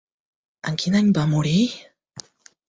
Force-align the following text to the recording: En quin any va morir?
En 0.71 0.79
quin 0.83 0.97
any 1.01 1.11
va 1.19 1.27
morir? 1.35 1.53